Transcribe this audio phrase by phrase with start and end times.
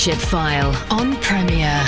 [0.00, 1.84] File on Premier.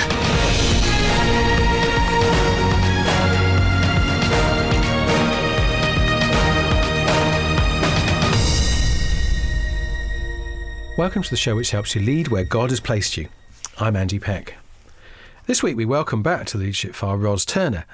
[10.98, 13.28] Welcome to the show which helps you lead where God has placed you.
[13.78, 14.56] I'm Andy Peck.
[15.46, 17.86] This week we welcome back to Leadership File Ros Turner.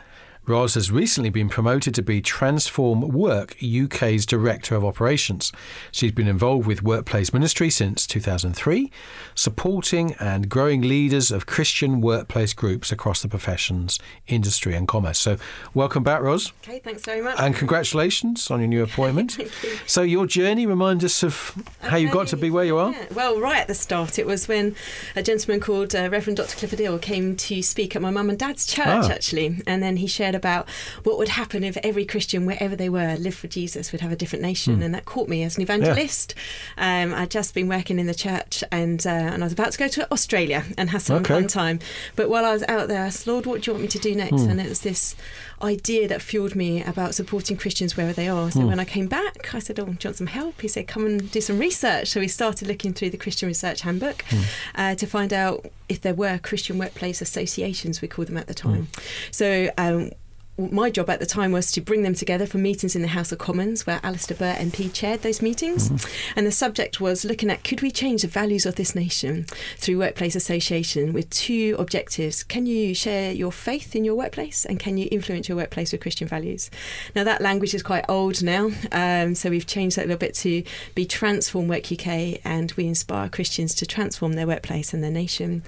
[0.49, 5.53] Ros has recently been promoted to be Transform Work UK's Director of Operations.
[5.93, 8.91] She's been involved with workplace ministry since 2003,
[9.35, 15.19] supporting and growing leaders of Christian workplace groups across the professions, industry, and commerce.
[15.19, 15.37] So,
[15.75, 16.51] welcome back, Ros.
[16.65, 17.37] Okay, thanks very much.
[17.39, 19.33] And congratulations on your new appointment.
[19.33, 19.79] Thank you.
[19.87, 22.93] So, your journey, remind us of how you got to be where you are.
[22.93, 23.05] Yeah.
[23.13, 24.77] Well, right at the start, it was when
[25.15, 26.57] a gentleman called uh, Reverend Dr.
[26.57, 29.11] Clifford Hill came to speak at my mum and dad's church, Ah.
[29.11, 29.63] actually.
[29.67, 30.67] And then he shared about
[31.03, 34.17] what would happen if every Christian, wherever they were, lived for Jesus, would have a
[34.17, 34.77] different nation.
[34.77, 34.83] Hmm.
[34.85, 36.35] And that caught me as an evangelist.
[36.79, 39.79] Um, I'd just been working in the church and, uh, and I was about to
[39.79, 41.35] go to Australia and have some Okay.
[41.35, 41.81] fun time.
[42.17, 43.99] But while I was out there, I said, Lord, what do you want me to
[43.99, 44.43] do next?
[44.43, 44.51] Hmm.
[44.51, 45.15] And it was this
[45.61, 48.51] idea that fueled me about supporting Christians wherever they are.
[48.51, 50.87] So when I came back, I said, "Oh, do you want some help?" He said,
[50.87, 54.43] "Come and do some research." So we started looking through the Christian Research Handbook Hmm.
[54.77, 58.55] uh, to find out if there were Christian workplace associations, we called them at the
[58.55, 58.87] time.
[58.95, 59.01] Hmm.
[59.33, 59.71] So.
[59.77, 60.11] Um,
[60.59, 63.31] my job at the time was to bring them together for meetings in the House
[63.31, 65.91] of Commons, where Alistair Burt MP chaired those meetings.
[66.35, 69.99] And the subject was looking at could we change the values of this nation through
[69.99, 72.43] workplace association with two objectives.
[72.43, 76.01] Can you share your faith in your workplace and can you influence your workplace with
[76.01, 76.71] Christian values?
[77.15, 80.35] Now, that language is quite old now, um, so we've changed that a little bit
[80.37, 80.65] to
[80.97, 85.63] be Transform Work UK and we inspire Christians to transform their workplace and their nation.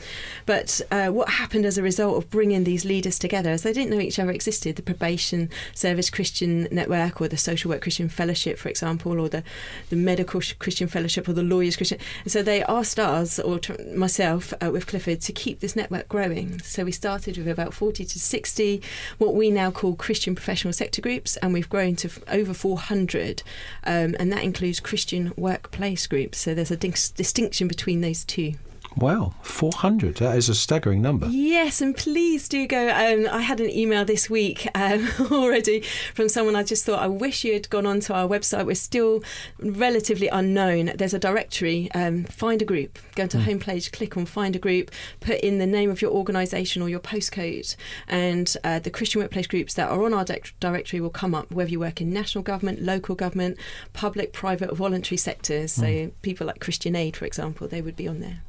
[0.46, 3.90] But uh, what happened as a result of bringing these leaders together, as they didn't
[3.90, 8.58] know each other existed, the Probation Service Christian Network or the Social Work Christian Fellowship,
[8.58, 9.42] for example, or the,
[9.90, 11.98] the Medical Christian Fellowship or the Lawyers Christian.
[12.24, 16.08] And so they asked us, or tr- myself uh, with Clifford, to keep this network
[16.08, 16.60] growing.
[16.60, 18.82] So we started with about 40 to 60,
[19.18, 23.42] what we now call Christian professional sector groups, and we've grown to f- over 400.
[23.84, 26.38] Um, and that includes Christian workplace groups.
[26.38, 28.54] So there's a dis- distinction between those two.
[28.96, 30.16] Wow, 400.
[30.16, 31.28] That is a staggering number.
[31.28, 32.88] Yes, and please do go.
[32.88, 35.82] Um, I had an email this week um, already
[36.14, 36.56] from someone.
[36.56, 38.66] I just thought, I wish you had gone onto our website.
[38.66, 39.22] We're still
[39.58, 40.92] relatively unknown.
[40.96, 41.90] There's a directory.
[41.92, 42.98] Um, find a group.
[43.14, 44.90] Go to homepage, click on find a group,
[45.20, 47.76] put in the name of your organisation or your postcode,
[48.08, 51.50] and uh, the Christian workplace groups that are on our dec- directory will come up.
[51.52, 53.56] Whether you work in national government, local government,
[53.92, 55.72] public, private, or voluntary sectors.
[55.72, 58.42] So people like Christian Aid, for example, they would be on there.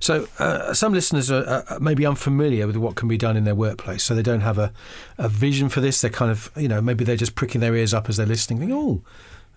[0.00, 4.02] So, uh, some listeners are maybe unfamiliar with what can be done in their workplace,
[4.02, 4.72] so they don't have a,
[5.18, 6.00] a vision for this.
[6.00, 8.72] They're kind of, you know, maybe they're just pricking their ears up as they're listening,
[8.72, 9.02] oh,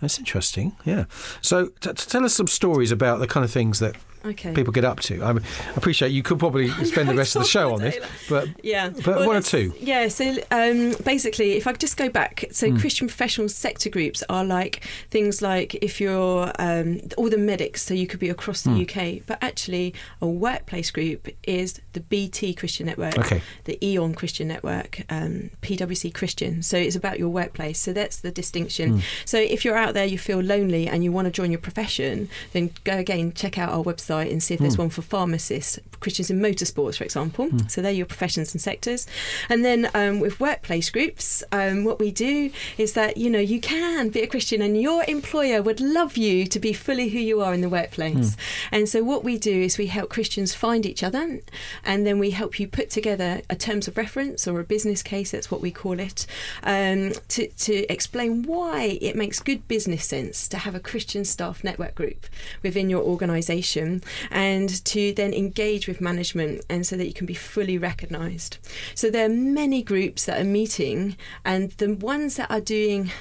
[0.02, 0.76] that's interesting.
[0.86, 1.06] Yeah.
[1.42, 4.54] So, t- t- tell us some stories about the kind of things that Okay.
[4.54, 5.22] people get up to.
[5.24, 5.40] I, I
[5.76, 7.98] appreciate you could probably spend the rest of the show on this,
[8.30, 9.74] but Yeah, But Well, one or two.
[9.80, 12.78] Yeah, so um, basically, if I just go back, so Hmm.
[12.78, 17.94] Christian professional sector groups are like things like if you're um, all the medics, so
[17.94, 18.82] you could be across the Hmm.
[18.82, 23.42] UK, but actually a workplace group is the BT Christian Network, Okay.
[23.66, 26.64] the E.ON Christian Network, um, PwC Christian.
[26.64, 27.80] So it's about your workplace.
[27.80, 28.94] So that's the distinction.
[28.94, 29.00] Hmm.
[29.26, 32.28] So if you're out there, you feel lonely, and you want to join your profession,
[32.54, 36.30] then go again, check out our website and see if there's one for pharmacists, Christians
[36.30, 37.50] in motorsports, for example.
[37.68, 39.08] So they're your professions and sectors.
[39.50, 43.60] And then um, with workplace groups, um, what we do is that you know you
[43.60, 47.42] can be a Christian, and your employer would love you to be fully who you
[47.42, 48.38] are in the workplace.
[48.72, 51.40] And so what we do is we help Christians find each other,
[51.84, 55.32] and then we help you put together a terms of reference or a business case.
[55.32, 56.26] That's what we call it,
[56.64, 61.64] um, to to explain why it makes good business sense to have a Christian staff
[61.64, 62.28] network group
[62.64, 67.34] within your organisation, and to then engage with management, and so that you can be
[67.34, 68.58] fully recognised.
[68.94, 73.12] So there are many groups that are meeting, and the ones that are doing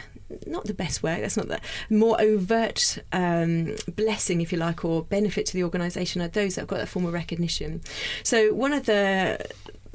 [0.47, 1.61] not the best work, that's not the
[1.91, 6.63] more overt um, blessing, if you like, or benefit to the organisation are those that
[6.63, 7.83] have got that form of recognition.
[8.23, 9.45] So, one of the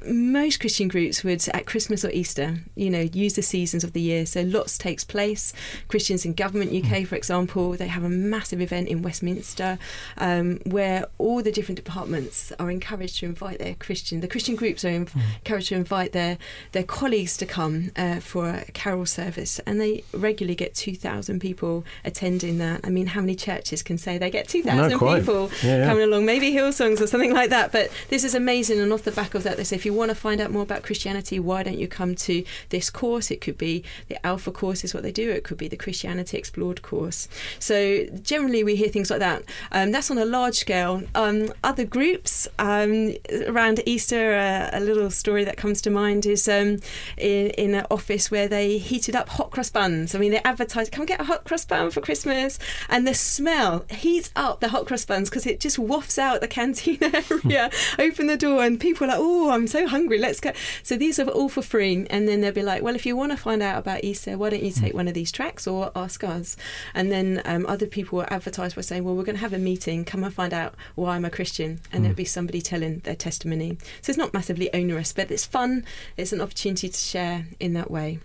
[0.05, 4.01] most Christian groups would at Christmas or Easter, you know, use the seasons of the
[4.01, 4.25] year.
[4.25, 5.53] So lots takes place.
[5.87, 9.77] Christians in Government UK, for example, they have a massive event in Westminster
[10.17, 14.19] um, where all the different departments are encouraged to invite their Christian.
[14.21, 15.07] The Christian groups are in-
[15.43, 16.37] encouraged to invite their
[16.71, 21.39] their colleagues to come uh, for a carol service, and they regularly get two thousand
[21.39, 22.81] people attending that.
[22.83, 25.85] I mean, how many churches can say they get two thousand people Yeah, yeah.
[25.87, 26.25] coming along?
[26.25, 27.71] Maybe Hillsongs or something like that.
[27.71, 29.97] But this is amazing, and off the back of that, they say if you you
[29.97, 33.31] want to find out more about Christianity, why don't you come to this course?
[33.31, 35.31] It could be the Alpha course, is what they do.
[35.31, 37.27] It could be the Christianity Explored course.
[37.57, 39.43] So generally, we hear things like that.
[39.71, 41.01] Um, that's on a large scale.
[41.15, 43.15] Um, other groups um,
[43.47, 46.77] around Easter, uh, a little story that comes to mind is um,
[47.17, 50.13] in, in an office where they heated up hot cross buns.
[50.13, 52.59] I mean, they advertised, "Come get a hot cross bun for Christmas,"
[52.89, 56.47] and the smell heats up the hot cross buns because it just wafts out the
[56.47, 57.71] canteen area.
[57.97, 60.17] Open the door, and people are like, "Oh, I'm so hungry.
[60.17, 60.51] Let's go."
[60.83, 63.31] So these are all for free, and then they'll be like, "Well, if you want
[63.31, 66.23] to find out about Easter, why don't you take one of these tracks or ask
[66.23, 66.57] us?"
[66.93, 69.59] And then um, other people will advertise by saying, "Well, we're going to have a
[69.59, 70.05] meeting.
[70.05, 73.77] Come and find out why I'm a Christian," and there'll be somebody telling their testimony.
[74.01, 75.85] So it's not massively onerous, but it's fun.
[76.17, 78.19] It's an opportunity to share in that way.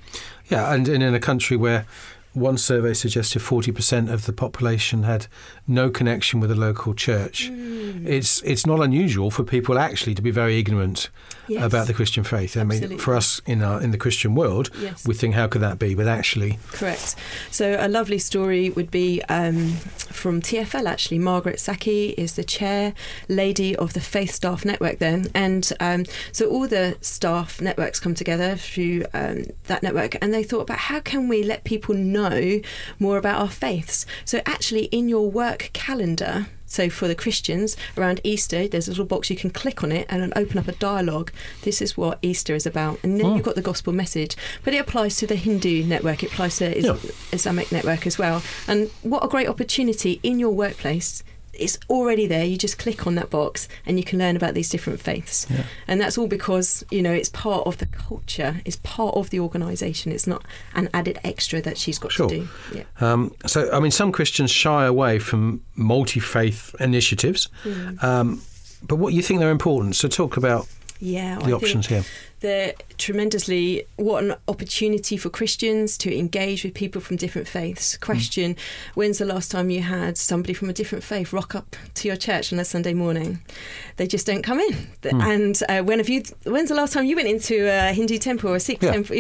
[0.49, 1.87] Yeah, and, and in a country where
[2.35, 5.27] one survey suggested 40% of the population had
[5.67, 7.51] no connection with a local church.
[7.51, 8.07] Mm.
[8.07, 11.09] It's it's not unusual for people actually to be very ignorant
[11.47, 11.63] Yes.
[11.63, 12.57] about the Christian faith.
[12.57, 15.07] I mean, for us in our in the Christian world, Yes.
[15.07, 15.95] we think how could that be?
[15.95, 17.17] But actually, Correct.
[17.51, 19.73] So a lovely story would be um,
[20.11, 20.87] from TFL.
[20.87, 22.95] Actually, Margaret Saki is the chair
[23.29, 28.15] lady of the Faith Staff Network then, and um, so all the staff networks come
[28.15, 32.24] together through um, that network, and they thought about how can we let people know
[32.99, 34.07] more about our faiths.
[34.25, 36.47] So actually, in your work calendar.
[36.67, 40.07] So for the Christians around Easter, there's a little box you can click on it
[40.09, 41.31] and open up a dialogue.
[41.63, 43.35] This is what Easter is about, and then Hmm.
[43.37, 44.35] you've got the gospel message.
[44.65, 46.25] But it applies to the Hindu network.
[46.25, 46.97] It applies to Is- Yeah.
[47.33, 48.43] Islamic network as well.
[48.67, 51.23] And what a great opportunity in your workplace.
[51.59, 52.45] It's already there.
[52.45, 55.47] You just click on that box and you can learn about these different faiths.
[55.51, 55.65] Yeah.
[55.89, 59.41] And that's all because, you know, it's part of the culture, it's part of the
[59.41, 60.13] organisation.
[60.13, 62.29] It's not an added extra that she's got Sure.
[62.29, 62.49] to do.
[62.75, 62.83] Yeah.
[63.01, 67.49] um, so I mean, some Christians shy away from multi faith initiatives.
[67.65, 68.03] Mm.
[68.03, 68.43] Um,
[68.87, 69.97] but what you think they're important?
[69.97, 70.67] So talk about
[71.01, 71.39] Yeah.
[71.39, 72.05] the options here.
[72.45, 77.97] They're tremendously what an opportunity for Christians to engage with people from different faiths.
[77.97, 78.01] Mm.
[78.01, 78.57] Question:
[78.95, 82.19] When's the last time you had somebody from a different faith rock up to your
[82.19, 83.41] church on a Sunday morning?
[83.97, 84.89] They just don't come in.
[85.01, 85.23] The- mm.
[85.23, 86.23] And uh, when have you?
[86.45, 88.93] When's the last time you went into a Hindu temple or a Sikh Yeah.
[88.93, 89.17] temple?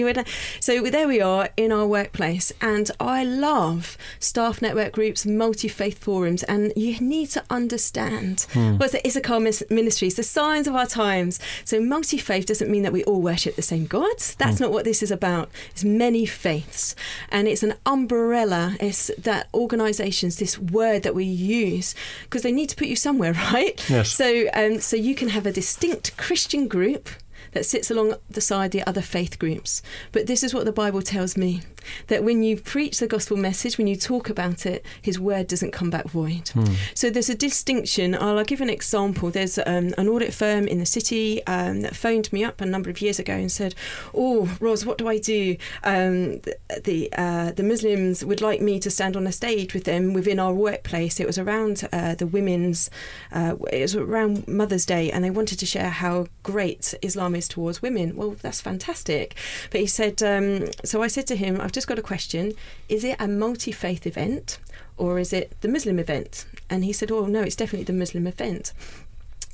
[0.60, 5.98] So there we are in our workplace, and I love staff network groups, multi faith
[5.98, 8.76] forums, and you need to understand hmm.
[8.76, 11.40] what's the Issachar mis- ministries, the signs of our times.
[11.64, 14.34] So multi faith doesn't mean that we all worship the same gods.
[14.34, 15.50] That's not what this is about.
[15.70, 16.94] It's many faiths,
[17.30, 18.76] and it's an umbrella.
[18.80, 21.94] It's that organisations, this word that we use,
[22.24, 23.88] because they need to put you somewhere, right?
[23.88, 24.12] Yes.
[24.12, 27.08] So, um, so you can have a distinct Christian group
[27.54, 29.82] that sits along the side the other faith groups.
[30.12, 31.62] But this is what the Bible tells me
[32.06, 35.70] that when you preach the gospel message, when you talk about it, his word doesn't
[35.70, 36.50] come back void.
[36.94, 38.14] So there's a distinction.
[38.14, 39.30] I'll, I'll give an example.
[39.30, 42.90] There's um, an audit firm in the city um, that phoned me up a number
[42.90, 43.74] of years ago and said,
[44.14, 45.56] Oh, Ros, what do I do?
[45.82, 49.84] Um, the the, uh, the Muslims would like me to stand on a stage with
[49.84, 51.20] them within our workplace.
[51.20, 52.90] It was around uh, the women's,
[53.32, 57.43] uh, it was around Mother's Day, and they wanted to share how great Islam is
[57.48, 58.16] towards women.
[58.16, 59.36] Well, that's fantastic.
[59.70, 62.52] But he said, um, so I said to him, I've just got a question.
[62.88, 64.58] Is it a multi faith event
[64.96, 66.46] or is it the Muslim event?
[66.70, 68.72] And he said, Oh, no, it's definitely the Muslim event.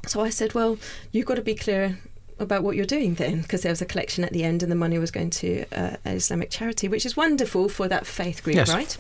[0.07, 0.79] So I said, Well,
[1.13, 1.99] you've got to be clear
[2.41, 4.77] about what you're doing then, because there was a collection at the end and the
[4.77, 8.57] money was going to uh, an Islamic charity, which is wonderful for that faith group,
[8.57, 8.71] Yes.
[8.73, 8.97] right?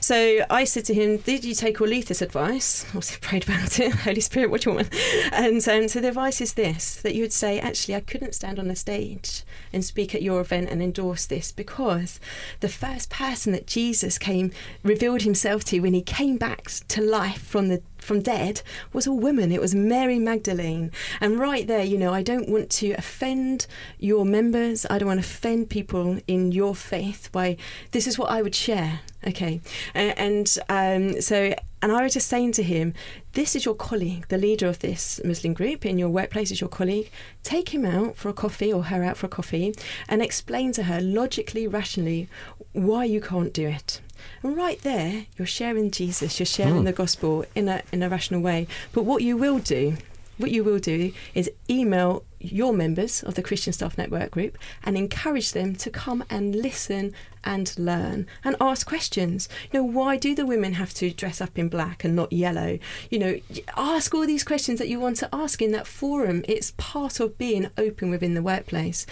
[0.00, 2.84] So I said to him, Did you take or leave this advice?
[2.88, 3.92] Obviously, prayed about it.
[4.06, 4.94] Holy Spirit, what do you want?
[5.32, 8.58] And um, so the advice is this that you would say, Actually, I couldn't stand
[8.58, 12.20] on a stage and speak at your event and endorse this because
[12.60, 14.52] the first person that Jesus came,
[14.82, 19.12] revealed himself to when he came back to life from the from dead was a
[19.12, 19.52] woman.
[19.52, 20.92] It was Mary Magdalene.
[21.20, 23.66] And right there, you know, I don't want to offend
[23.98, 24.86] your members.
[24.88, 27.56] I don't want to offend people in your faith by
[27.90, 29.00] this is what I would share.
[29.26, 29.60] Okay.
[29.94, 32.94] And um, so, and I was just saying to him,
[33.32, 36.70] this is your colleague, the leader of this Muslim group in your workplace is your
[36.70, 37.10] colleague.
[37.42, 39.74] Take him out for a coffee or her out for a coffee
[40.08, 42.28] and explain to her logically, rationally
[42.72, 44.00] why you can't do it.
[44.46, 46.84] And right there, you're sharing Jesus, you're sharing hmm.
[46.84, 48.68] the gospel in a in a rational way.
[48.92, 49.96] But what you will do,
[50.38, 54.96] what you will do is email your members of the Christian Staff Network group and
[54.96, 57.12] encourage them to come and listen
[57.44, 59.48] and learn and ask questions.
[59.72, 62.78] You know, why do the women have to dress up in black and not yellow?
[63.10, 63.40] You know,
[63.76, 66.44] ask all these questions that you want to ask in that forum.
[66.48, 69.06] It's part of being open within the workplace.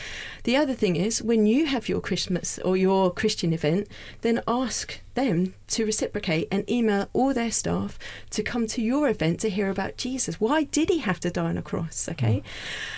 [0.44, 3.88] The other thing is when you have your Christmas or your Christian event,
[4.22, 7.98] then ask them to reciprocate and email all their staff
[8.30, 10.40] to come to your event to hear about Jesus.
[10.40, 12.08] Why did he have to die on a cross?
[12.08, 12.38] Okay.
[12.38, 12.44] Mm.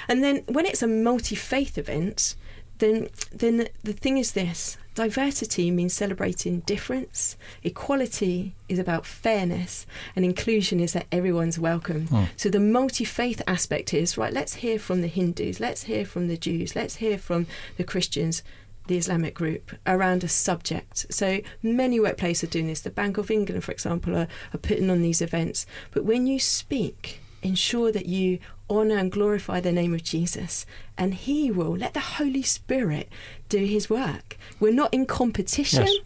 [0.09, 2.35] And then when it's a multi faith event,
[2.79, 9.87] then then the thing is this diversity means celebrating difference equality is about fairness
[10.17, 12.27] and inclusion is that everyone's welcome mm.
[12.35, 16.37] so the multi-faith aspect is right let's hear from the hindus let's hear from the
[16.37, 18.43] jews let's hear from the christians
[18.87, 21.13] the Islamic group around a subject.
[21.13, 22.83] So many workplaces are doing this.
[22.83, 25.67] The Bank of England, for example, are, are putting on these events.
[25.91, 30.67] But when you speak, ensure that you honour and glorify the name of Jesus,
[30.99, 33.09] and He will let the Holy Spirit
[33.49, 34.37] do His work.
[34.59, 35.87] We're not in competition.
[35.87, 35.97] Yes.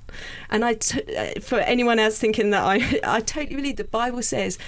[0.51, 4.23] And I, t- uh, for anyone else thinking that I, I totally believe the Bible
[4.23, 4.59] says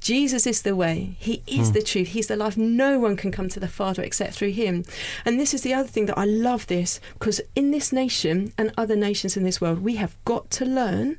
[0.00, 1.74] Jesus is the way, He is mm.
[1.74, 2.56] the truth, He's the life.
[2.56, 4.84] No one can come to the Father except through Him.
[5.24, 8.72] And this is the other thing that I love this because in this nation and
[8.76, 11.18] other nations in this world, we have got to learn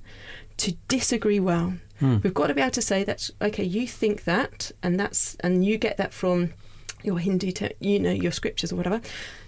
[0.57, 1.73] to disagree well.
[2.03, 2.17] Hmm.
[2.21, 5.63] We've got to be able to say that okay, you think that, and that's and
[5.65, 6.51] you get that from
[7.01, 8.99] your Hindu, te- you know, your scriptures or whatever.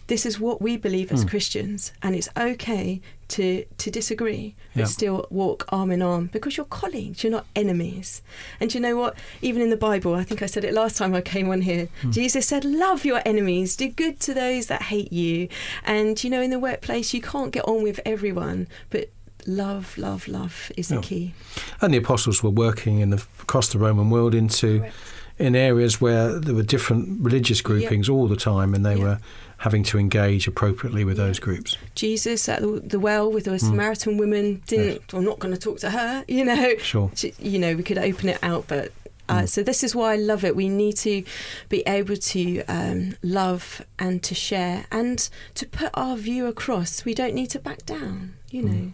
[0.07, 1.29] This is what we believe as hmm.
[1.29, 4.85] Christians, and it's okay to to disagree, but yeah.
[4.85, 8.21] still walk arm in arm because you're colleagues, you're not enemies.
[8.61, 9.17] And you know what?
[9.41, 11.89] Even in the Bible, I think I said it last time I came on here.
[12.01, 12.11] Hmm.
[12.11, 15.49] Jesus said, "Love your enemies, do good to those that hate you."
[15.83, 19.09] And you know, in the workplace, you can't get on with everyone, but
[19.45, 21.01] love, love, love is the yeah.
[21.01, 21.33] key.
[21.81, 24.95] And the apostles were working in the, across the Roman world into Correct.
[25.37, 29.19] in areas where there were different religious groupings all the time, and they were
[29.57, 31.77] having to engage appropriately with those groups.
[31.95, 33.59] Jesus at the, the well with the mm.
[33.59, 35.01] Samaritan woman didn't.
[35.01, 35.13] Yes.
[35.13, 36.23] I'm not going to talk to her.
[36.35, 36.77] You know.
[36.77, 37.11] Sure.
[37.39, 38.91] You know, we could open it out, but
[39.29, 39.49] uh, mm.
[39.49, 40.55] so this is why I love it.
[40.55, 41.23] We need to
[41.69, 47.05] be able to um, love and to share and to put our view across.
[47.05, 48.33] We don't need to back down.
[48.49, 48.65] You mm.
[48.65, 48.73] know.
[48.73, 48.93] Mm.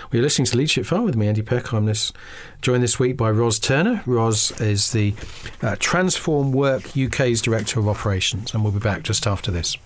[0.00, 1.72] Well, you're listening to Leadership File with me, Andy Peck.
[1.72, 2.12] I'm this,
[2.60, 4.02] joined this week by Ros Turner.
[4.06, 5.14] Ros is the
[5.60, 9.76] uh, Transform Work UK's Director of Operations, and we'll be back just after this.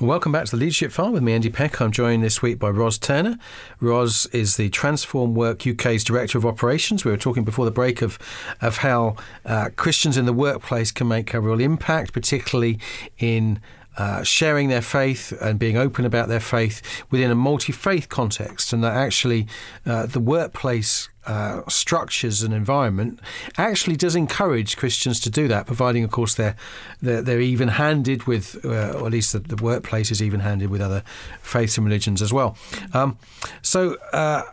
[0.00, 1.80] Welcome back to the Leadership File with me, Andy Peck.
[1.80, 3.36] I'm joined this week by Ros Turner.
[3.80, 7.04] Ros is the Transform Work UK's Director of Operations.
[7.04, 8.16] We were talking before the break of,
[8.60, 12.78] of how uh, Christians in the workplace can make a real impact, particularly
[13.18, 13.58] in
[13.98, 18.72] uh, sharing their faith and being open about their faith within a multi faith context,
[18.72, 19.46] and that actually
[19.84, 23.18] uh, the workplace uh, structures and environment
[23.58, 26.54] actually does encourage Christians to do that, providing, of course, they're
[27.02, 31.02] they're, they're even-handed with, uh, or at least the, the, workplace is even-handed with other
[31.42, 32.56] faiths and religions as well.
[32.94, 33.18] Um,
[33.62, 33.96] so.
[34.12, 34.44] Uh,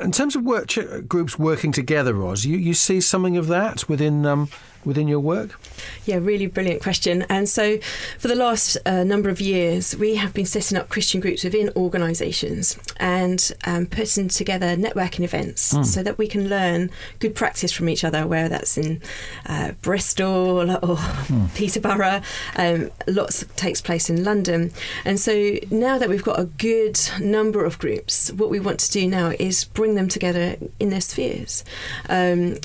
[0.00, 0.70] in terms of work
[1.06, 4.48] groups working together, Ros, you, you see something of that within um,
[4.84, 5.58] within your work?
[6.04, 7.22] Yeah, really brilliant question.
[7.28, 7.78] And so,
[8.18, 11.70] for the last uh, number of years, we have been setting up Christian groups within
[11.76, 15.84] organisations and um, putting together networking events mm.
[15.84, 19.00] so that we can learn good practice from each other, whether that's in
[19.46, 21.54] uh, Bristol or mm.
[21.54, 22.20] Peterborough.
[22.56, 24.72] Um, lots takes place in London.
[25.04, 28.90] And so, now that we've got a good number of groups, what we want to
[28.90, 31.64] do now is bring them together in their spheres.
[32.08, 32.56] Um,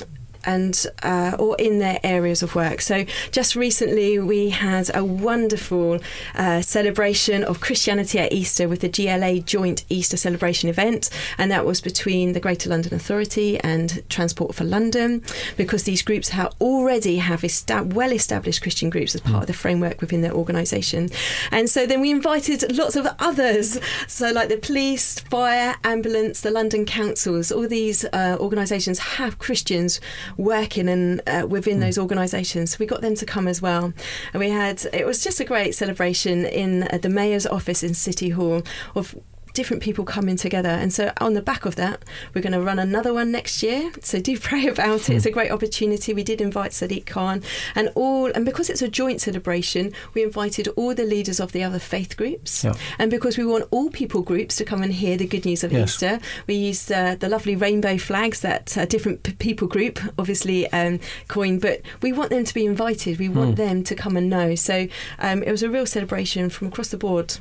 [0.50, 2.80] and uh, or in their areas of work.
[2.80, 2.96] So
[3.30, 6.00] just recently we had a wonderful
[6.34, 11.64] uh, celebration of Christianity at Easter with the GLA joint Easter celebration event, and that
[11.64, 15.22] was between the Greater London Authority and Transport for London,
[15.56, 20.00] because these groups have already have esta- well-established Christian groups as part of the framework
[20.00, 21.10] within their organisation,
[21.50, 26.50] and so then we invited lots of others, so like the police, fire, ambulance, the
[26.50, 30.00] London councils, all these uh, organisations have Christians
[30.40, 31.80] working and uh, within mm.
[31.80, 32.72] those organisations.
[32.72, 33.92] So we got them to come as well,
[34.32, 37.94] and we had it was just a great celebration in uh, the mayor's office in
[37.94, 38.62] City Hall
[38.94, 39.14] of
[39.60, 40.70] different people coming together.
[40.70, 42.02] And so, on the back of that,
[42.32, 43.92] we're going to run another one next year.
[44.00, 45.16] So, do pray about it.
[45.16, 46.14] It's a great opportunity.
[46.14, 47.42] We did invite Sadiq Khan
[47.74, 51.62] and all, and because it's a joint celebration, we invited all the leaders of the
[51.62, 52.64] other faith groups.
[52.64, 52.72] Yeah.
[52.98, 55.72] And because we want all people groups to come and hear the good news of
[55.72, 55.90] yes.
[55.90, 60.72] Easter, we used uh, the lovely rainbow flags that a different p- people group obviously
[60.72, 63.18] um, coined, but we want them to be invited.
[63.18, 63.56] We want mm.
[63.56, 64.54] them to come and know.
[64.54, 64.88] So,
[65.18, 67.36] um, it was a real celebration from across the board.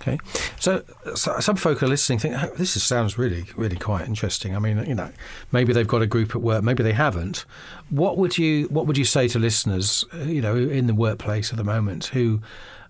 [0.00, 0.18] Okay,
[0.60, 0.84] so,
[1.16, 4.54] so, some folk are listening, think oh, this is, sounds really, really quite interesting.
[4.54, 5.10] I mean, you know,
[5.50, 7.44] maybe they've got a group at work, maybe they haven't.
[7.90, 11.50] What would you What would you say to listeners, uh, you know, in the workplace
[11.50, 12.40] at the moment who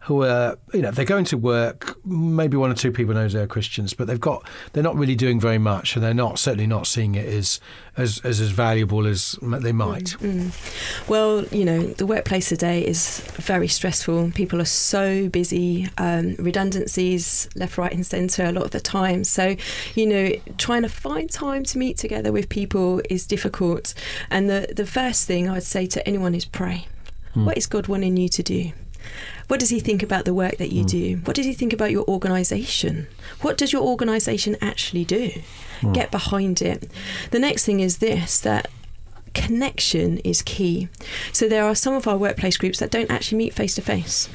[0.08, 1.98] who are, you know, they're going to work.
[2.06, 5.38] Maybe one or two people know they're Christians, but they've got they're not really doing
[5.38, 7.60] very much, and they're not certainly not seeing it as
[7.94, 10.16] as as, as valuable as they might.
[10.20, 11.08] Mm.
[11.10, 14.30] Well, you know, the workplace today is very stressful.
[14.34, 19.24] People are so busy, um, redundancies left, right, and centre a lot of the time.
[19.24, 19.56] So,
[19.94, 23.92] you know, trying to find time to meet together with people is difficult.
[24.30, 26.86] And the the first thing I'd say to anyone is pray.
[27.34, 27.44] Hmm.
[27.44, 28.72] What is God wanting you to do?
[29.48, 30.86] What does he think about the work that you Hmm.
[30.88, 31.20] do?
[31.24, 33.06] What does he think about your organisation?
[33.40, 35.32] What does your organisation actually do?
[35.80, 35.92] Hmm.
[35.92, 36.90] Get behind it.
[37.30, 38.68] The next thing is this that
[39.34, 40.88] connection is key.
[41.32, 44.28] So there are some of our workplace groups that don't actually meet face to face.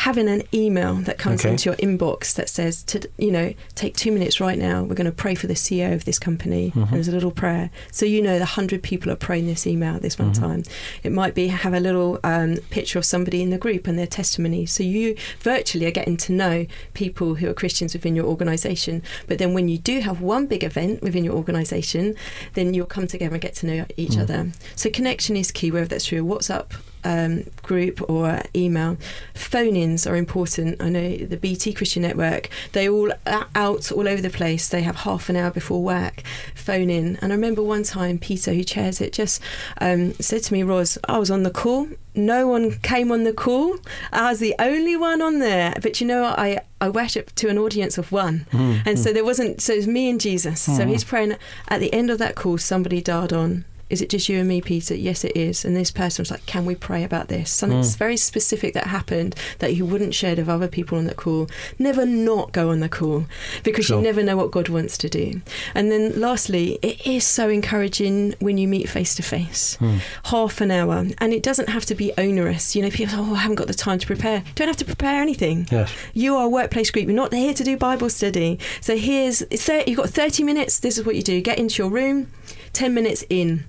[0.00, 1.50] Having an email that comes Okay.
[1.50, 4.82] into your inbox that says, to, you know, take two minutes right now.
[4.82, 6.70] We're going to pray for the CEO of this company.
[6.70, 6.80] Mm-hmm.
[6.80, 9.94] And there's a little prayer, so you know the hundred people are praying this email
[9.96, 10.42] at this one Mm-hmm.
[10.42, 10.62] time.
[11.02, 14.06] It might be have a little um, picture of somebody in the group and their
[14.06, 14.64] testimony.
[14.66, 19.02] So you virtually are getting to know people who are Christians within your organisation.
[19.26, 22.14] But then when you do have one big event within your organisation,
[22.54, 24.22] then you'll come together and get to know each Mm.
[24.22, 24.52] other.
[24.76, 26.72] So connection is key, whether that's through a WhatsApp
[27.04, 28.96] um, group or email.
[29.34, 30.80] Phone-ins are important.
[30.80, 34.68] I know the BT Christian Network, they all are out all over the place.
[34.68, 36.22] They have half an hour before work,
[36.54, 37.16] phone in.
[37.16, 39.42] And I remember one time Peter, who chairs it, just
[39.80, 41.88] um, said to me, Ros, I was on the call.
[42.14, 43.76] No one came on the call.
[44.12, 45.74] I was the only one on there.
[45.80, 46.24] But you know?
[46.24, 48.46] I, I worship to an audience of one.
[48.84, 50.60] And so there wasn't, so it was me and Jesus.
[50.60, 51.36] So he's praying.
[51.68, 53.64] At the end of that call, somebody dialed on.
[53.90, 54.94] Is it just you and me, Peter?
[54.94, 55.64] Yes, it is.
[55.64, 57.50] And this person was like, Can we pray about this?
[57.50, 57.98] Something hmm.
[57.98, 61.48] very specific that happened that you wouldn't share with other people on the call.
[61.78, 63.26] Never not go on the call
[63.64, 63.98] because Sure.
[63.98, 65.40] you never know what God wants to do.
[65.74, 69.74] And then lastly, it is so encouraging when you meet face to face.
[69.76, 69.98] Hmm.
[70.24, 71.06] Half an hour.
[71.18, 72.76] And it doesn't have to be onerous.
[72.76, 74.38] You know, people say, Oh, I haven't got the time to prepare.
[74.38, 75.66] You don't have to prepare anything.
[75.70, 75.92] Yes.
[76.14, 77.06] You are a workplace group.
[77.06, 78.58] You're not here to do Bible study.
[78.80, 80.78] So here's you've got 30 minutes.
[80.78, 81.40] This is what you do.
[81.40, 82.28] Get into your room.
[82.72, 83.64] 10 minutes in,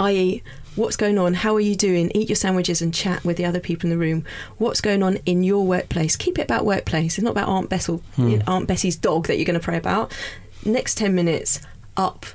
[0.00, 0.42] i.e.,
[0.76, 1.34] what's going on?
[1.34, 2.10] How are you doing?
[2.14, 4.24] Eat your sandwiches and chat with the other people in the room.
[4.58, 6.16] What's going on in your workplace?
[6.16, 7.18] Keep it about workplace.
[7.18, 8.38] It's not about Aunt Bessel, hmm.
[8.46, 10.12] Aunt Bessie's dog that you're going to pray about.
[10.64, 11.60] Next 10 minutes,
[11.96, 12.26] up,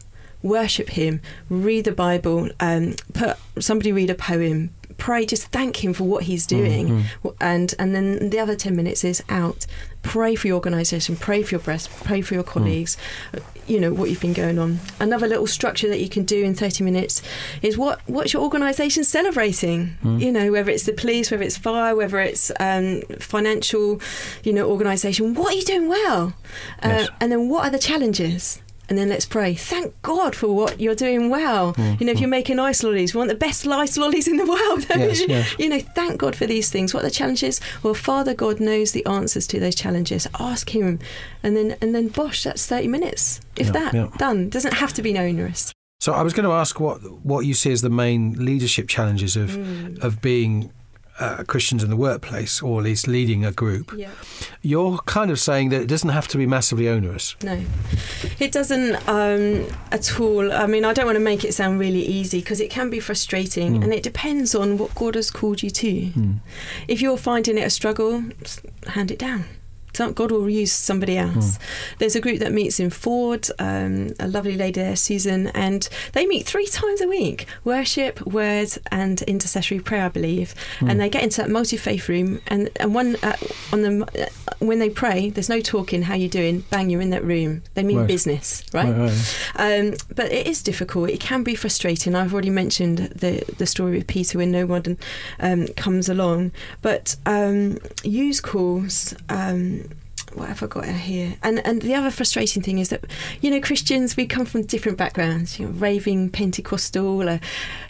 [0.42, 4.72] worship Him, read the Bible, um, put somebody read a poem.
[4.98, 7.28] Pray, just thank him for what he's hmm, doing, hmm.
[7.40, 9.66] and and then the other ten minutes is out.
[10.02, 12.98] Pray for your organisation, pray for your breast, pray for your colleagues.
[13.68, 14.80] You know what you've been going on.
[15.00, 17.22] Another little structure that you can do in thirty minutes
[17.62, 19.96] is what what's your organisation celebrating?
[20.04, 24.02] You know whether it's the police, whether it's fire, whether it's um, financial,
[24.44, 25.36] you know organisation.
[25.36, 26.34] What are you doing well?
[26.82, 27.10] Uh, Yes.
[27.22, 28.62] And then what are the challenges?
[28.90, 29.54] And then let's pray.
[29.54, 31.74] Thank God for what you're doing well.
[31.76, 32.22] Mm, you know, if mm.
[32.22, 34.86] you're making ice lollies, we want the best ice lollies in the world.
[34.90, 35.56] Yes, yes.
[35.60, 36.94] You know, thank God for these things.
[36.94, 37.62] What are the challenges?
[37.84, 40.28] Well, Father God knows the answers to those challenges.
[40.40, 41.00] Ask Him,
[41.44, 43.40] and then and then bosh, that's thirty minutes.
[43.56, 44.10] If Yeah, that yeah.
[44.18, 45.72] done, doesn't have to be onerous.
[46.00, 49.36] So I was going to ask what what you see as the main leadership challenges
[49.36, 50.04] of mm.
[50.04, 50.72] of being
[51.20, 53.94] uh, Christians in the workplace, or at least leading a group.
[53.96, 54.12] Yeah.
[54.62, 57.36] You're kind of saying that it doesn't have to be massively onerous.
[57.44, 57.62] No,
[58.40, 60.52] it doesn't um, at all.
[60.52, 63.00] I mean, I don't want to make it sound really easy because it can be
[63.00, 66.12] frustrating, and it depends on what God has called you to.
[66.88, 68.24] If you're finding it a struggle,
[68.88, 69.46] hand it down.
[69.94, 71.60] God will use somebody else.
[71.98, 76.26] There's a group that meets in Ford, um, a lovely lady there, Susan, and they
[76.26, 80.54] meet three times a week worship, word, and intercessory prayer, I believe.
[80.80, 83.36] And they get into that multi faith room, and, and one uh,
[83.74, 84.26] on them, uh,
[84.60, 86.64] when they pray, there's no talking, how you doing?
[86.70, 87.62] Bang, you're in that room.
[87.74, 88.08] They mean Right.
[88.08, 88.94] business, right?
[89.56, 91.10] Um, but it is difficult.
[91.10, 92.16] It can be frustrating.
[92.16, 94.98] I've already mentioned the the story with Peter when no one
[95.40, 96.52] um, comes along.
[96.82, 99.14] But um, use calls.
[100.34, 101.36] What have I got here?
[101.44, 103.04] And and the other frustrating thing is that
[103.42, 105.60] you know Christians we come from different backgrounds.
[105.60, 107.40] You know, raving Pentecostal, a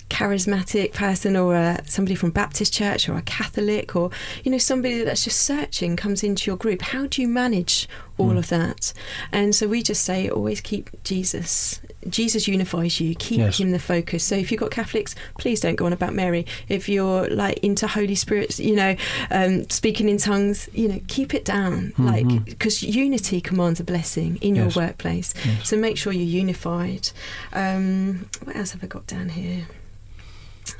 [0.09, 4.09] charismatic person, or a, somebody from Baptist church, or a Catholic, or
[4.43, 6.81] you know somebody that's just searching comes into your group.
[6.81, 8.91] How do you manage all of that?
[9.31, 11.79] And so we just say always keep Jesus.
[12.07, 13.13] Jesus unifies you.
[13.15, 13.59] Keep Yes.
[13.59, 14.23] him the focus.
[14.23, 16.45] So if you've got Catholics, please don't go on about Mary.
[16.69, 18.95] If you're like into Holy Spirit, you know,
[19.31, 21.93] um, speaking in tongues, you know, keep it down.
[21.97, 25.33] Like because unity commands a blessing in your workplace.
[25.45, 25.69] Yes.
[25.69, 27.09] So make sure you're unified.
[27.53, 29.67] Um, what else have I got down here?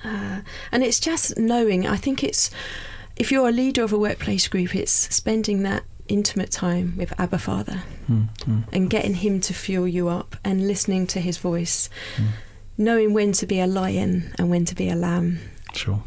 [0.03, 1.85] Uh, and it's just knowing.
[1.87, 2.49] I think it's
[3.15, 7.37] if you're a leader of a workplace group, it's spending that intimate time with Abba
[7.37, 7.83] Father
[8.71, 11.87] and getting him to fuel you up and listening to his voice,
[12.77, 15.39] knowing when to be a lion and when to be a lamb
[15.75, 16.01] Sure.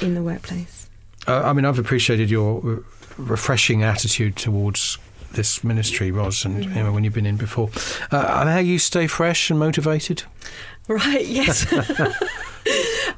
[0.00, 0.88] in the workplace.
[1.26, 2.84] Uh, I mean, I've appreciated your
[3.16, 4.98] refreshing attitude towards
[5.32, 7.70] this ministry, Ros, and you know, when you've been in before.
[8.12, 10.22] Uh, and how you stay fresh and motivated?
[10.86, 11.66] Right, yes.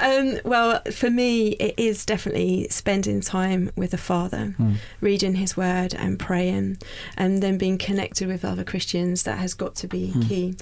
[0.00, 4.74] um, well, for me, it is definitely spending time with the Father, Hmm.
[5.00, 6.78] reading His Word and praying,
[7.16, 9.22] and then being connected with other Christians.
[9.24, 10.22] That has got to be Hmm.
[10.22, 10.54] key.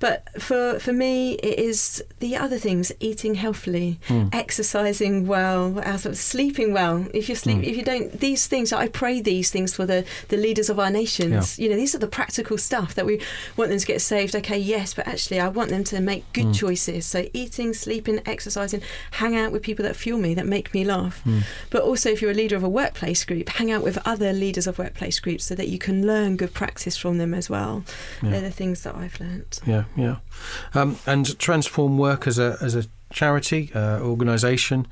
[0.00, 4.28] But for for me, it is the other things: eating healthily, Hmm.
[4.32, 7.06] exercising well, as- sleeping well.
[7.12, 7.64] If you sleep, Hmm.
[7.64, 8.72] if you don't, these things.
[8.72, 11.58] I pray these things for the the leaders of our nations.
[11.58, 13.20] You know, these are the practical stuff that we
[13.56, 14.34] want them to get saved.
[14.34, 16.32] Okay, yes, but actually, I want them to make Hmm.
[16.42, 17.06] good choices.
[17.06, 18.82] So eating, sleeping, exercising,
[19.12, 21.22] hang out with people that fuel me, that make me laugh.
[21.22, 21.40] Hmm.
[21.70, 24.66] But also, if you're a leader of a workplace group, hang out with other leaders
[24.66, 27.84] of workplace groups so that you can learn good practice from them as well.
[28.22, 28.30] Yeah.
[28.30, 29.60] They're the things that I've learnt.
[29.66, 30.16] Yeah, yeah.
[30.74, 34.86] Um, and Transform Work as a as a charity uh, organisation.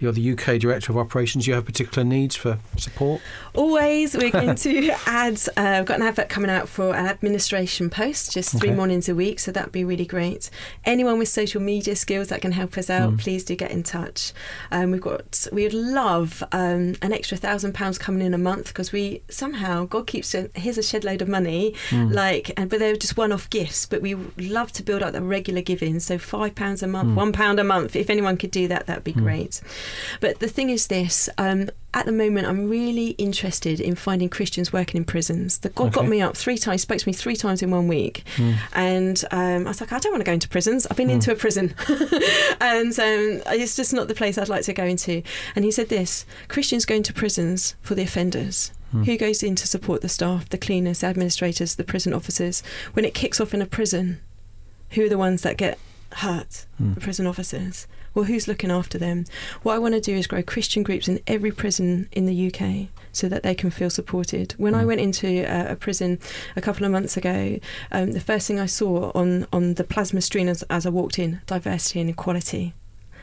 [0.00, 1.48] You're the UK Director of Operations.
[1.48, 3.20] You have particular needs for support.
[3.52, 5.40] Always, we're going to add.
[5.56, 8.76] Uh, we've got an advert coming out for an administration post, just three Okay.
[8.76, 10.50] mornings a week, so that'd be really great.
[10.84, 13.18] Anyone with social media skills that can help us out, Mm.
[13.18, 14.32] please do get in touch.
[14.70, 15.48] Um, we've got.
[15.52, 19.84] We would love um, an extra thousand pounds coming in a month because we somehow
[19.86, 20.32] God keeps.
[20.54, 22.12] Here's a shed load of money, Mm.
[22.14, 23.84] like, and but they're just one-off gifts.
[23.86, 25.98] But we love to build up the regular giving.
[25.98, 27.14] So five pounds a month, Mm.
[27.16, 27.96] one pound a month.
[27.96, 29.22] If anyone could do that, that'd be Mm.
[29.24, 29.60] great.
[30.20, 31.28] But the thing is this.
[31.38, 35.58] Um, at the moment, I'm really interested in finding Christians working in prisons.
[35.58, 38.24] The God got me up three times, spoke to me three times in one week,
[38.36, 38.56] Mm.
[38.74, 40.86] and um, I was like, I don't want to go into prisons.
[40.86, 41.12] I've been Mm.
[41.14, 41.74] into a prison,
[42.60, 45.22] and um, it's just not the place I'd like to go into.
[45.56, 48.72] And he said this: Christians go into prisons for the offenders.
[48.94, 49.04] Mm.
[49.06, 52.62] Who goes in to support the staff, the cleaners, the administrators, the prison officers?
[52.94, 54.20] When it kicks off in a prison,
[54.90, 55.78] who are the ones that get
[56.12, 56.64] hurt?
[56.80, 56.94] Mm.
[56.94, 57.86] The prison officers.
[58.14, 59.24] Well, who's looking after them?
[59.62, 62.88] What I want to do is grow Christian groups in every prison in the UK
[63.12, 64.54] so that they can feel supported.
[64.58, 64.86] When I Mm.
[64.86, 66.18] went into a, a prison
[66.56, 67.58] a couple of months ago,
[67.92, 71.18] um, the first thing I saw on, on the plasma screen as, as I walked
[71.18, 72.74] in diversity and equality.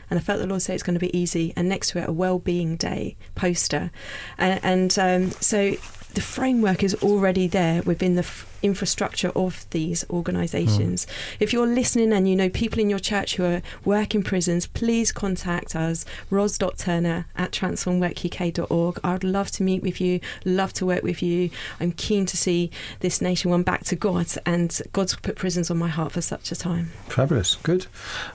[0.08, 1.52] And I felt the Lord say it's going to be easy.
[1.56, 3.90] And next to it, a well-being day poster,
[4.38, 5.74] and, and um, so
[6.14, 11.06] the framework is already there within the f- infrastructure of these organisations.
[11.40, 15.12] If you're listening and you know people in your church who are working prisons, please
[15.12, 19.00] contact us, ros.turner at transformworkuk.org.
[19.02, 21.50] I would love to meet with you, love to work with you.
[21.80, 25.78] I'm keen to see this nation one back to God, and God's put prisons on
[25.78, 26.90] my heart for such a time.
[27.08, 27.86] Fabulous, good.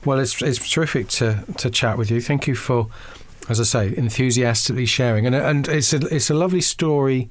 [0.05, 2.21] Well, it's it's terrific to to chat with you.
[2.21, 2.87] Thank you for,
[3.49, 7.29] as I say, enthusiastically sharing, and and it's a it's a lovely story.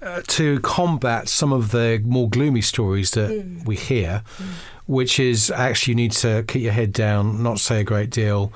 [0.00, 3.66] Uh, to combat some of the more gloomy stories that Mm.
[3.66, 4.22] we hear,
[4.86, 8.52] which is actually you need to keep your head down, not say a great deal,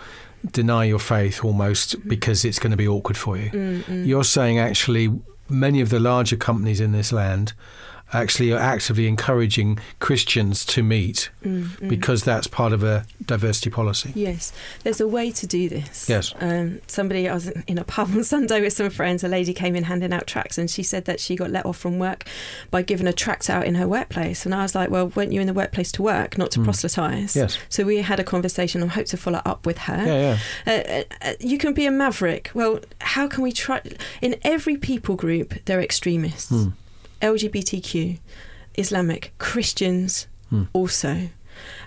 [0.53, 3.51] deny your faith almost because it's going to be awkward for you.
[3.51, 4.07] Mm, mm.
[4.07, 5.11] You're saying actually
[5.49, 7.55] many of the larger companies in this land
[8.13, 11.89] actually are actively encouraging Christians to meet Mm, mm.
[11.89, 14.13] because that's part of a diversity policy.
[14.15, 14.53] Yes,
[14.85, 16.09] there's a way to do this.
[16.09, 16.33] Yes.
[16.41, 19.25] Um, somebody, I was in a pub on Sunday with some friends.
[19.25, 21.79] A lady came in handing out tracts, and she said that she got let off
[21.79, 22.25] from work
[22.71, 24.45] by giving a tract out in her workplace.
[24.47, 26.65] And I was like, "Well, weren't you in the workplace to work, not to Mm.
[26.65, 27.59] proselytise?" Yes.
[27.69, 28.83] So we had a conversation.
[28.83, 30.05] and hope to follow up with her.
[30.07, 31.05] Yeah, yeah.
[31.23, 32.51] Uh, uh, you can be a maverick.
[32.55, 33.81] Well, how can we try?
[34.21, 36.53] In every people group, there are extremists.
[37.23, 38.19] LGBTQ,
[38.77, 40.65] Islamic, Christians Hmm.
[40.75, 41.29] also.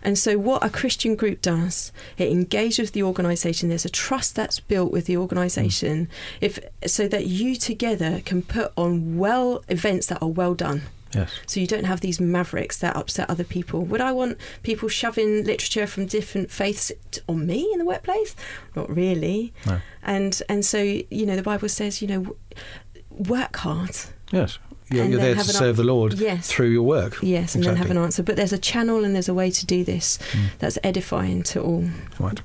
[0.01, 3.69] And so, what a Christian group does, it engages with the organisation.
[3.69, 6.07] There's a trust that's built with the organisation,
[6.39, 10.83] if so that you together can put on well events that are well done.
[11.13, 11.31] Yes.
[11.47, 13.81] So you don't have these mavericks that upset other people.
[13.85, 16.91] Would I want people shoving literature from different faiths
[17.27, 18.35] on me in the workplace?
[18.75, 19.53] Not really.
[19.65, 19.79] No.
[20.03, 22.35] And and so you know the Bible says you know
[23.17, 23.91] work hard.
[24.31, 24.57] Yes.
[24.91, 26.47] You're, you're there to have an serve the Lord Yes.
[26.47, 27.17] through your work.
[27.23, 28.21] Yes, and then have an answer.
[28.21, 30.49] But there's a channel and there's a way to do this Mm.
[30.59, 31.85] that's edifying to all.
[32.19, 32.39] Right.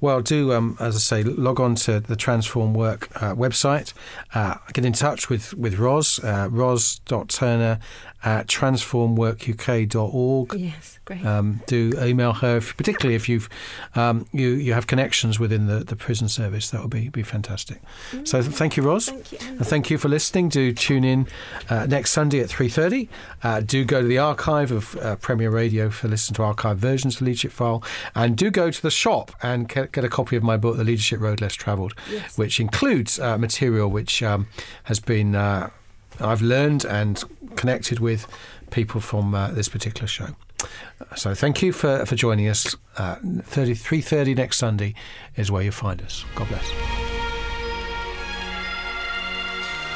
[0.00, 3.92] Well, do um, as I say, log on to the Transform Work uh, website.
[4.34, 7.80] Uh, get in touch with with Ros, uh, ros.turner
[8.24, 10.54] at transformworkuk.org.
[10.54, 11.24] Yes, great.
[11.24, 13.48] Um, do email her, if, particularly if you've
[13.94, 16.70] um, you you have connections within the, the prison service.
[16.70, 17.80] That would be be fantastic.
[18.24, 19.08] So thank you, Ros.
[19.08, 19.38] Thank you.
[19.48, 20.48] And thank you for listening.
[20.48, 21.26] Do tune in
[21.68, 23.08] uh, next Sunday at 3.30.
[23.42, 27.14] Uh, do go to the archive of uh, Premier Radio for listen to archive versions
[27.14, 27.82] of the Leadership File.
[28.14, 30.84] And do go to the shop and get, get a copy of my book, The
[30.84, 32.36] Leadership Road Less Travelled, Yes.
[32.36, 34.48] which includes uh, material which um,
[34.84, 35.70] has been, uh,
[36.20, 37.22] I've learned and
[37.60, 38.26] connected with
[38.70, 40.28] people from uh, this particular show.
[41.14, 42.74] So thank you for, for joining us.
[42.96, 44.94] Uh, 30, 3.30 next Sunday
[45.36, 46.24] is where you'll find us.
[46.34, 46.99] God bless.